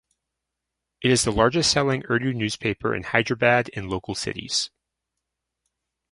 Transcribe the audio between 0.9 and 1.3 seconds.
It is